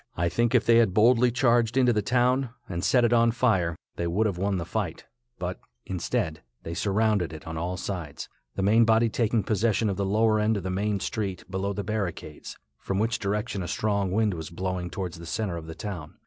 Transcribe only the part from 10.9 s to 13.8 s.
street below the barricades, from which direction a